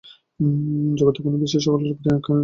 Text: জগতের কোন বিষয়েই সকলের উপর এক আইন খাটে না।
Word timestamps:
জগতের 0.97 1.21
কোন 1.25 1.33
বিষয়েই 1.35 1.65
সকলের 1.65 1.91
উপর 1.93 2.05
এক 2.07 2.11
আইন 2.11 2.21
খাটে 2.21 2.29
না। 2.29 2.39